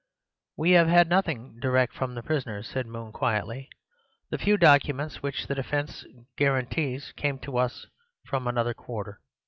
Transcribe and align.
"We 0.57 0.71
have 0.71 0.87
had 0.87 1.09
nothing 1.09 1.59
direct 1.59 1.93
from 1.93 2.15
the 2.15 2.23
prisoner," 2.23 2.63
said 2.63 2.87
Moon 2.87 3.11
quietly. 3.11 3.69
"The 4.31 4.39
few 4.39 4.57
documents 4.57 5.21
which 5.21 5.45
the 5.45 5.53
defence 5.53 6.07
guarantees 6.37 7.11
came 7.15 7.37
to 7.41 7.59
us 7.59 7.85
from 8.25 8.47
another 8.47 8.73
quarter." 8.73 9.21